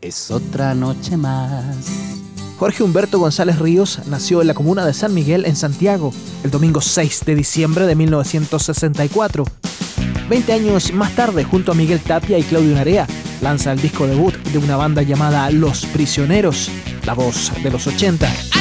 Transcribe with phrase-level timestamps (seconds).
[0.00, 1.76] es otra noche más.
[2.58, 6.80] Jorge Humberto González Ríos nació en la comuna de San Miguel, en Santiago, el domingo
[6.80, 9.44] 6 de diciembre de 1964.
[10.28, 13.06] Veinte años más tarde, junto a Miguel Tapia y Claudio Narea,
[13.40, 16.70] lanza el disco debut de una banda llamada Los Prisioneros,
[17.06, 18.57] la voz de los 80.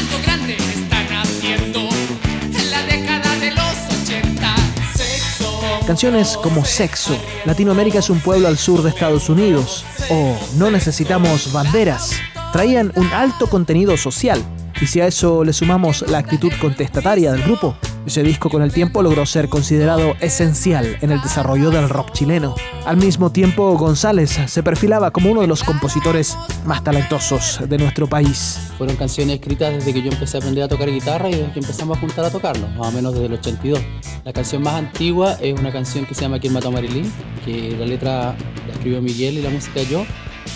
[5.87, 11.53] Canciones como Sexo, Latinoamérica es un pueblo al sur de Estados Unidos, o No necesitamos
[11.53, 12.11] banderas,
[12.51, 14.43] traían un alto contenido social,
[14.81, 17.77] y si a eso le sumamos la actitud contestataria del grupo,
[18.07, 22.55] ese disco con el tiempo logró ser considerado esencial en el desarrollo del rock chileno.
[22.85, 28.07] Al mismo tiempo, González se perfilaba como uno de los compositores más talentosos de nuestro
[28.07, 28.71] país.
[28.77, 31.59] Fueron canciones escritas desde que yo empecé a aprender a tocar guitarra y desde que
[31.59, 33.79] empezamos a juntar a tocarlo, más o menos desde el 82.
[34.23, 37.11] La canción más antigua es una canción que se llama ¿Quién mató a Marilyn?
[37.43, 38.35] que la letra
[38.67, 40.05] la escribió Miguel y la música yo,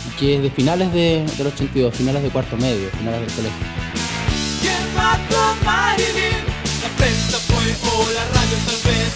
[0.07, 3.65] y que es de finales de, del 82, finales de cuarto medio, finales del colegio.
[4.61, 6.40] ¿Quién mató a Marilyn?
[7.01, 9.13] Prensa fue o la radio tal vez.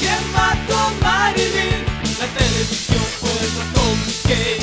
[0.00, 1.84] ¿Quién mató a Marilyn?
[2.18, 4.57] La televisión fue el ratón Mickey.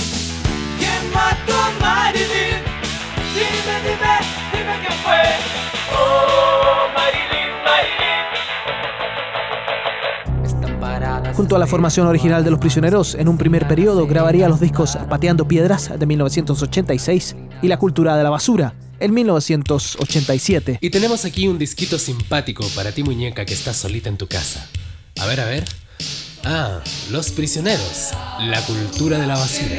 [11.55, 14.97] Junto a la formación original de Los Prisioneros, en un primer periodo grabaría los discos
[15.09, 20.79] Pateando Piedras de 1986 y La Cultura de la Basura en 1987.
[20.81, 24.67] Y tenemos aquí un disquito simpático para ti muñeca que estás solita en tu casa.
[25.17, 25.63] A ver, a ver.
[26.43, 28.11] Ah, Los Prisioneros,
[28.41, 29.77] la cultura de la basura.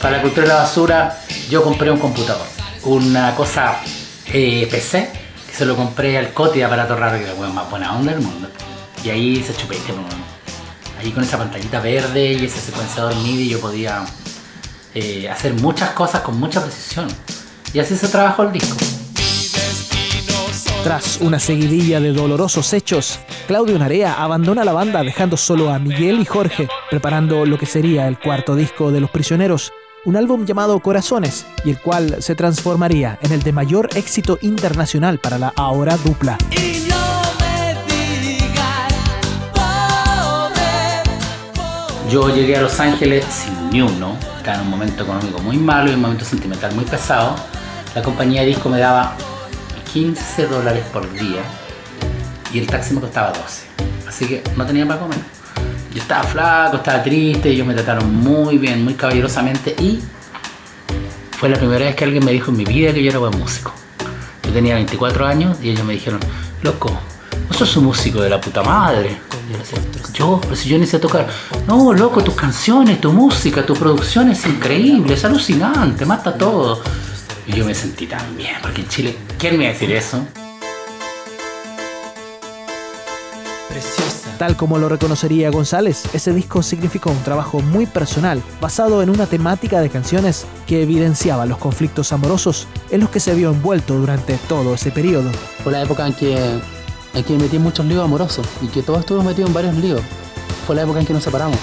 [0.00, 2.46] Para la cultura de la basura yo compré un computador,
[2.86, 3.80] una cosa
[4.32, 5.10] eh, PC,
[5.46, 8.22] que se lo compré al Coti aparato raro, que era la más buena onda del
[8.22, 8.48] mundo.
[9.04, 9.92] Y ahí se chupete,
[10.98, 14.04] ahí con esa pantallita verde y ese secuenciador MIDI yo podía
[14.94, 17.08] eh, hacer muchas cosas con mucha precisión.
[17.72, 18.76] Y así se trabajó el disco.
[20.82, 23.18] Tras una seguidilla de dolorosos hechos,
[23.48, 28.06] Claudio Narea abandona la banda dejando solo a Miguel y Jorge, preparando lo que sería
[28.06, 29.72] el cuarto disco de Los Prisioneros,
[30.06, 35.18] un álbum llamado Corazones, y el cual se transformaría en el de mayor éxito internacional
[35.18, 36.38] para la ahora dupla.
[42.08, 45.90] Yo llegué a Los Ángeles sin ni uno, estaba en un momento económico muy malo
[45.90, 47.34] y un momento sentimental muy pesado.
[47.96, 49.16] La compañía de disco me daba
[49.92, 51.42] 15 dólares por día
[52.52, 53.66] y el taxi me costaba 12.
[54.06, 55.35] Así que no tenía para comer.
[56.06, 60.00] Yo estaba flaco, estaba triste, ellos me trataron muy bien, muy caballerosamente y
[61.32, 63.36] fue la primera vez que alguien me dijo en mi vida que yo era buen
[63.36, 63.74] músico.
[64.44, 66.20] Yo tenía 24 años y ellos me dijeron,
[66.62, 66.96] loco,
[67.48, 69.18] vos sos un músico de la puta madre.
[70.14, 71.26] yo, pero si yo ni sé tocar.
[71.66, 76.84] No, loco, tus canciones, tu música, tu producción es increíble, es alucinante, mata todo.
[77.48, 80.24] Y yo me sentí tan bien, porque en Chile, ¿quién me va a decir eso?
[84.38, 89.26] Tal como lo reconocería González, ese disco significó un trabajo muy personal, basado en una
[89.26, 94.36] temática de canciones que evidenciaba los conflictos amorosos en los que se vio envuelto durante
[94.48, 95.30] todo ese periodo.
[95.62, 96.36] Fue la época en que
[97.14, 100.02] en que me metí muchos líos amorosos y que todos estuvimos metidos en varios líos.
[100.66, 101.58] Fue la época en que nos separamos.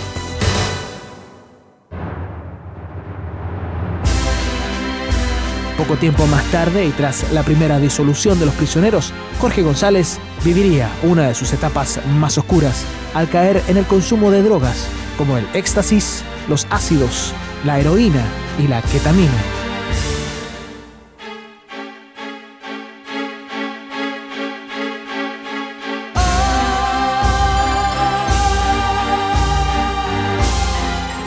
[5.84, 9.12] Poco tiempo más tarde y tras la primera disolución de los prisioneros,
[9.42, 14.42] Jorge González viviría una de sus etapas más oscuras al caer en el consumo de
[14.44, 17.34] drogas como el éxtasis, los ácidos,
[17.66, 18.24] la heroína
[18.60, 19.30] y la ketamina.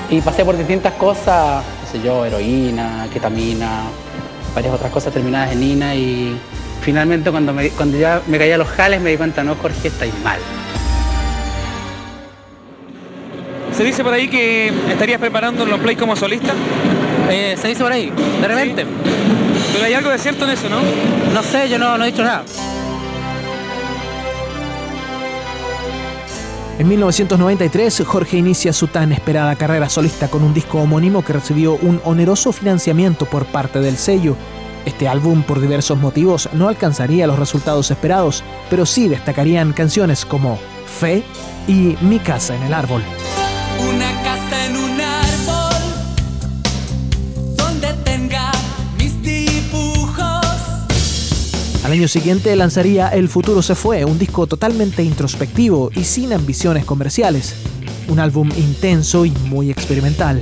[0.08, 1.62] Y pasé por distintas cosas,
[1.92, 3.82] sé yo, heroína, ketamina,
[4.56, 6.34] varias otras cosas terminadas en INA y
[6.80, 10.14] finalmente cuando, me, cuando ya me caía los jales me di cuenta, no, Jorge, estáis
[10.24, 10.38] mal.
[13.76, 16.54] ¿Se dice por ahí que estarías preparando los play como solista?
[17.30, 18.10] Eh, se dice por ahí,
[18.40, 18.86] de repente.
[19.74, 20.78] Pero hay algo de cierto en eso, ¿no?
[21.34, 22.42] No sé, yo no, no he dicho nada.
[26.78, 31.76] En 1993, Jorge inicia su tan esperada carrera solista con un disco homónimo que recibió
[31.76, 34.36] un oneroso financiamiento por parte del sello.
[34.84, 40.58] Este álbum, por diversos motivos, no alcanzaría los resultados esperados, pero sí destacarían canciones como
[40.84, 41.24] Fe
[41.66, 43.02] y Mi casa en el árbol.
[51.86, 56.84] Al año siguiente lanzaría El futuro se fue, un disco totalmente introspectivo y sin ambiciones
[56.84, 57.54] comerciales.
[58.08, 60.40] Un álbum intenso y muy experimental.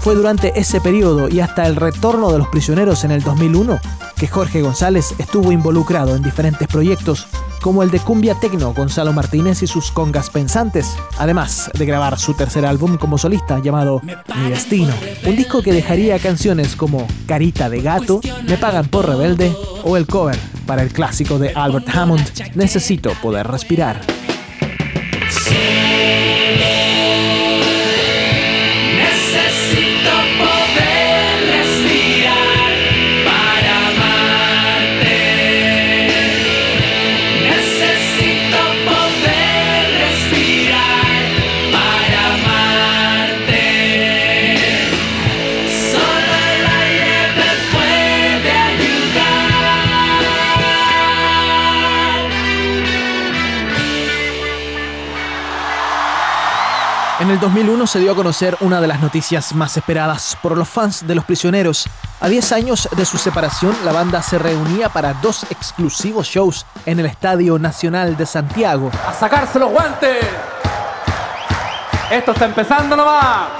[0.00, 3.78] Fue durante ese periodo y hasta el retorno de los prisioneros en el 2001
[4.16, 7.28] que Jorge González estuvo involucrado en diferentes proyectos
[7.62, 12.34] como el de Cumbia Tecno Gonzalo Martínez y sus congas pensantes, además de grabar su
[12.34, 14.92] tercer álbum como solista llamado Mi Destino,
[15.24, 20.06] un disco que dejaría canciones como Carita de Gato, Me Pagan por Rebelde o el
[20.06, 24.00] cover para el clásico de Albert Hammond, Necesito Poder Respirar.
[57.22, 60.68] En el 2001 se dio a conocer una de las noticias más esperadas por los
[60.68, 61.88] fans de Los Prisioneros.
[62.18, 66.98] A 10 años de su separación, la banda se reunía para dos exclusivos shows en
[66.98, 68.90] el Estadio Nacional de Santiago.
[69.06, 70.26] ¡A sacarse los guantes!
[72.10, 73.50] Esto está empezando nomás.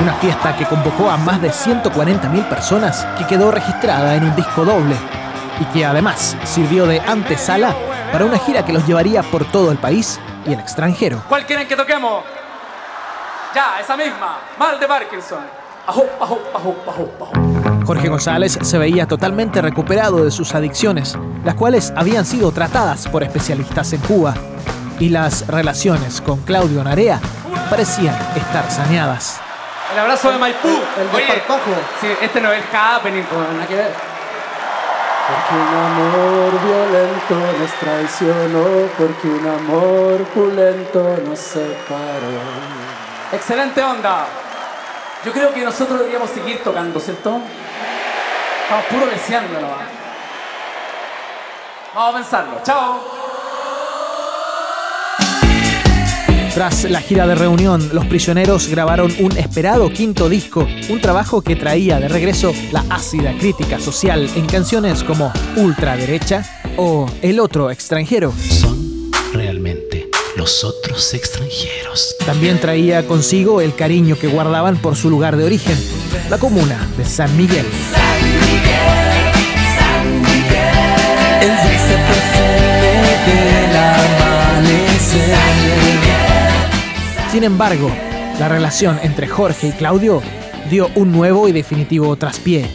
[0.00, 4.64] Una fiesta que convocó a más de 140.000 personas que quedó registrada en un disco
[4.64, 4.94] doble
[5.58, 7.74] y que además sirvió de antesala
[8.12, 11.22] para una gira que los llevaría por todo el país y el extranjero.
[11.28, 12.24] ¿Cuál quieren que toquemos?
[13.54, 14.38] Ya, esa misma.
[14.58, 15.40] Mal de Parkinson.
[15.86, 17.84] Ajú, ajú, ajú, ajú, ajú.
[17.86, 23.22] Jorge González se veía totalmente recuperado de sus adicciones, las cuales habían sido tratadas por
[23.24, 24.34] especialistas en Cuba,
[25.00, 27.20] y las relaciones con Claudio Narea
[27.68, 29.40] parecían estar saneadas.
[29.92, 30.68] El abrazo de Maipú.
[30.68, 31.70] El Oye, desparpajo.
[32.00, 33.24] sí, este no es el happening.
[33.54, 34.11] Nada que ver.
[35.32, 42.28] Porque un amor violento nos traicionó, porque un amor pulento nos separó.
[43.32, 44.26] Excelente onda.
[45.24, 47.40] Yo creo que nosotros deberíamos seguir tocando, ¿cierto?
[48.62, 49.88] Estamos puro deseando nomás.
[51.94, 52.60] Vamos a pensarlo.
[52.62, 53.21] Chao.
[56.54, 61.56] Tras la gira de reunión, los prisioneros grabaron un esperado quinto disco, un trabajo que
[61.56, 66.44] traía de regreso la ácida crítica social en canciones como Ultraderecha
[66.76, 68.34] o El otro extranjero.
[68.36, 72.16] Son realmente los otros extranjeros.
[72.26, 75.78] También traía consigo el cariño que guardaban por su lugar de origen,
[76.28, 77.64] la comuna de San Miguel.
[87.32, 87.90] Sin embargo,
[88.38, 90.20] la relación entre Jorge y Claudio
[90.68, 92.68] dio un nuevo y definitivo traspié.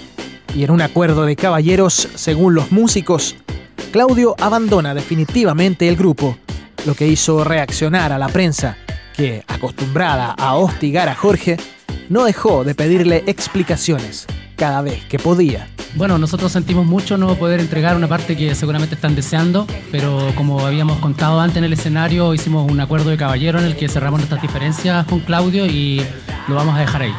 [0.56, 3.36] Y en un acuerdo de caballeros, según los músicos,
[3.92, 6.39] Claudio abandona definitivamente el grupo,
[6.88, 8.77] lo que hizo reaccionar a la prensa,
[9.15, 11.57] que, acostumbrada a hostigar a Jorge,
[12.09, 14.25] no dejó de pedirle explicaciones
[14.56, 15.68] cada vez que podía.
[15.97, 20.63] Bueno, nosotros sentimos mucho no poder entregar una parte que seguramente están deseando, pero como
[20.63, 24.19] habíamos contado antes en el escenario, hicimos un acuerdo de caballero en el que cerramos
[24.19, 26.04] nuestras diferencias con Claudio y
[26.47, 27.13] lo vamos a dejar ahí.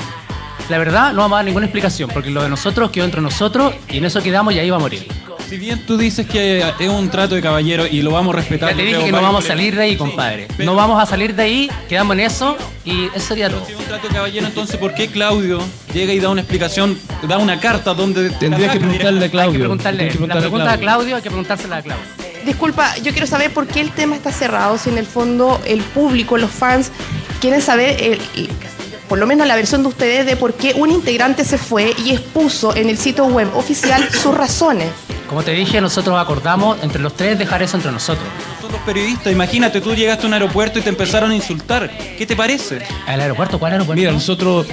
[0.70, 3.74] La verdad, no vamos a dar ninguna explicación, porque lo de nosotros quedó entre nosotros
[3.90, 5.08] y en eso quedamos y ahí va a morir.
[5.48, 8.70] Si bien tú dices que es un trato de caballero y lo vamos a respetar.
[8.70, 10.46] Ya te dije creo, que no vamos a salir de ahí, compadre.
[10.56, 13.64] Pero- No vamos a salir de ahí, quedamos en eso y eso sería todo.
[13.64, 15.60] Si es un trato de caballero, entonces ¿por qué Claudio
[15.94, 19.30] llega y da una explicación, da una carta donde Tendrías que preguntarle a Hay que
[19.30, 19.58] Claudio.
[19.60, 22.04] preguntarle, Tienes que la preguntarle pregunta a Claudio hay que preguntársela a Claudio.
[22.44, 25.80] Disculpa, yo quiero saber por qué el tema está cerrado, si en el fondo el
[25.80, 26.90] público, los fans,
[27.40, 28.50] quieren saber, el- el-
[29.08, 32.10] por lo menos la versión de ustedes, de por qué un integrante se fue y
[32.10, 34.88] expuso en el sitio web oficial sus razones.
[35.28, 38.26] Como te dije, nosotros acordamos entre los tres dejar eso entre nosotros.
[38.56, 41.90] Nosotros periodistas, imagínate, tú llegaste a un aeropuerto y te empezaron a insultar.
[42.16, 42.80] ¿Qué te parece?
[43.06, 43.58] ¿Al aeropuerto?
[43.58, 44.00] ¿Cuál aeropuerto?
[44.00, 44.66] Mira, nosotros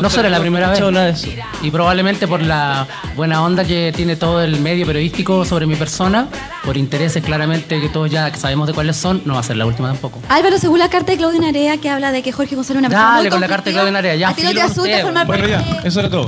[0.00, 0.78] no será la primera vez.
[0.78, 1.28] escuchado nada de eso.
[1.62, 6.26] Y probablemente por la buena onda que tiene todo el medio periodístico sobre mi persona,
[6.64, 9.66] por intereses claramente que todos ya sabemos de cuáles son, no va a ser la
[9.66, 10.20] última tampoco.
[10.28, 12.88] Álvaro, según la carta de Claudio Narea que habla de que Jorge González es una
[12.88, 15.02] persona Dale muy con la carta de Claudio Narea, ya, ¿A ti no te usted,
[15.02, 16.26] formar Bueno, ya, eso era todo.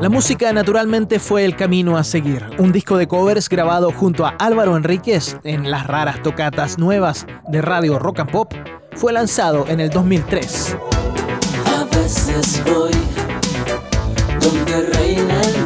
[0.00, 2.42] La música naturalmente fue el camino a seguir.
[2.56, 7.60] Un disco de covers grabado junto a Álvaro Enríquez en las raras tocatas nuevas de
[7.60, 8.54] Radio Rock and Pop
[8.92, 10.74] fue lanzado en el 2003.
[11.66, 12.92] A veces voy
[14.40, 15.60] donde reina el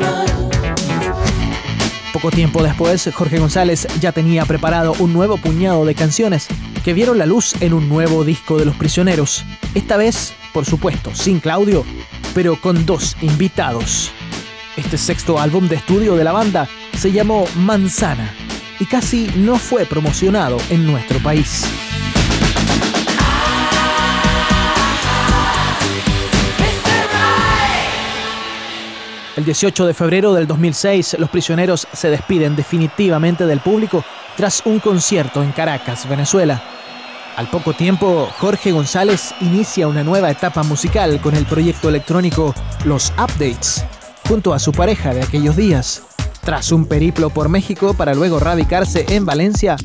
[2.12, 6.48] Poco tiempo después, Jorge González ya tenía preparado un nuevo puñado de canciones
[6.84, 9.44] que vieron la luz en un nuevo disco de Los Prisioneros.
[9.76, 11.84] Esta vez, por supuesto, sin Claudio,
[12.34, 14.12] pero con dos invitados.
[14.76, 18.34] Este sexto álbum de estudio de la banda se llamó Manzana
[18.80, 21.64] y casi no fue promocionado en nuestro país.
[29.36, 34.04] El 18 de febrero del 2006, los prisioneros se despiden definitivamente del público
[34.36, 36.62] tras un concierto en Caracas, Venezuela.
[37.36, 42.54] Al poco tiempo, Jorge González inicia una nueva etapa musical con el proyecto electrónico
[42.84, 43.84] Los Updates,
[44.28, 46.02] junto a su pareja de aquellos días.
[46.42, 49.76] Tras un periplo por México para luego radicarse en Valencia,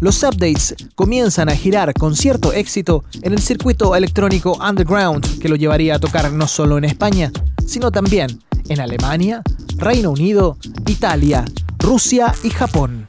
[0.00, 5.56] los updates comienzan a girar con cierto éxito en el circuito electrónico underground que lo
[5.56, 7.32] llevaría a tocar no solo en España,
[7.66, 9.42] sino también en Alemania,
[9.76, 11.44] Reino Unido, Italia,
[11.78, 13.08] Rusia y Japón.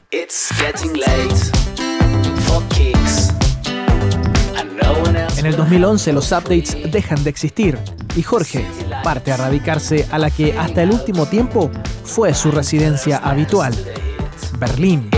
[5.36, 7.78] En el 2011 los updates dejan de existir
[8.16, 8.66] y Jorge
[9.04, 11.70] parte a radicarse a la que hasta el último tiempo
[12.04, 13.74] fue su residencia habitual,
[14.58, 15.10] Berlín.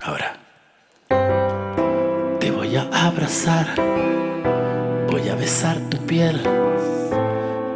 [0.00, 0.38] Ahora
[2.38, 3.74] te voy a abrazar,
[5.10, 6.40] voy a besar tu piel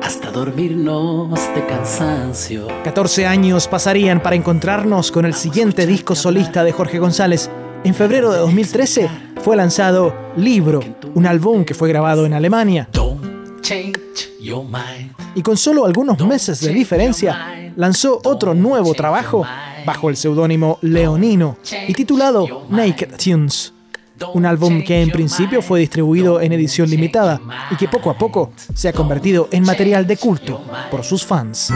[0.01, 2.69] hasta dormirnos de cansancio.
[2.85, 7.51] 14 años pasarían para encontrarnos con el siguiente disco solista de Jorge González.
[7.85, 10.81] En febrero de 2013 fue lanzado Libro,
[11.15, 12.87] un álbum que fue grabado en Alemania.
[15.35, 19.47] Y con solo algunos meses de diferencia, lanzó otro nuevo trabajo
[19.87, 23.73] bajo el seudónimo Leonino y titulado Naked Tunes.
[24.35, 27.41] Un álbum que en principio fue distribuido en edición limitada
[27.71, 31.73] y que poco a poco se ha convertido en material de culto por sus fans.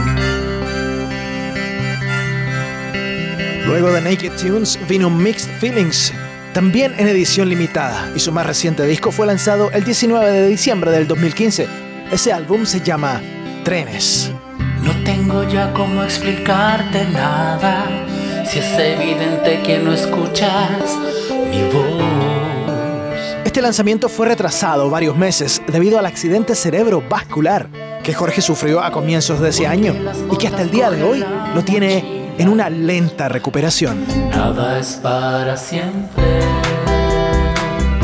[3.65, 6.13] Luego de Naked Tunes vino Mixed Feelings,
[6.53, 10.91] también en edición limitada, y su más reciente disco fue lanzado el 19 de diciembre
[10.91, 11.67] del 2015.
[12.11, 13.23] Ese álbum se llama
[13.65, 14.31] Trenes.
[14.83, 17.87] No tengo ya cómo explicarte nada,
[18.45, 20.97] si es evidente que no escuchas
[21.51, 22.03] mi voz.
[23.45, 27.69] Este lanzamiento fue retrasado varios meses debido al accidente cerebrovascular
[28.03, 29.95] que Jorge sufrió a comienzos de ese año
[30.31, 34.05] y que hasta el día de hoy lo tiene en una lenta recuperación.
[34.31, 36.23] Nada es para siempre.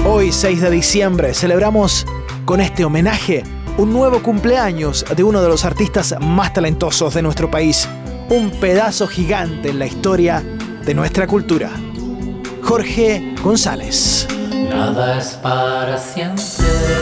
[0.06, 2.06] Hoy, 6 de diciembre, celebramos
[2.44, 3.44] con este homenaje
[3.76, 7.88] un nuevo cumpleaños de uno de los artistas más talentosos de nuestro país,
[8.28, 10.42] un pedazo gigante en la historia
[10.84, 11.70] de nuestra cultura.
[12.62, 14.26] Jorge González.
[14.68, 16.97] Nada es para siempre.